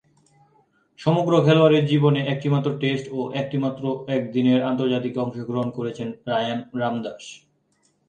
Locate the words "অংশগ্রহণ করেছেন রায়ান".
5.19-6.59